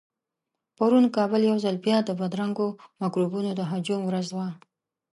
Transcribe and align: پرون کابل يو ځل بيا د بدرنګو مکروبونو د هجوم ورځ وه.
پرون 0.77 1.05
کابل 1.15 1.41
يو 1.49 1.57
ځل 1.63 1.75
بيا 1.85 1.97
د 2.03 2.09
بدرنګو 2.19 2.67
مکروبونو 3.01 3.51
د 3.55 3.61
هجوم 3.71 4.01
ورځ 4.05 4.27
وه. 4.37 4.47